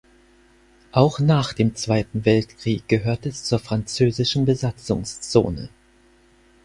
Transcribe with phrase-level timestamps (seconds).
[0.91, 5.69] Auch nach dem Zweiten Weltkrieg gehörte es zur französischen Besatzungszone.